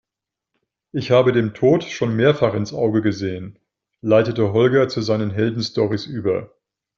Ich 0.93 1.11
habe 1.11 1.31
dem 1.31 1.53
Tod 1.53 1.83
schon 1.83 2.15
mehrfach 2.15 2.55
ins 2.55 2.73
Auge 2.73 3.03
gesehen, 3.03 3.59
leitete 4.01 4.51
Holger 4.51 4.87
zu 4.87 5.01
seinen 5.03 5.29
Heldenstorys 5.29 6.07
über. 6.07 6.55